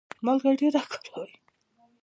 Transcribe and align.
مالګه 0.25 0.51
ډیره 0.59 0.81
کاروئ؟ 0.91 1.31